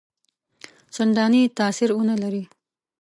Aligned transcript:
څنداني 0.93 1.41
تاثیر 1.57 1.89
ونه 1.95 2.15
لري. 2.21 2.43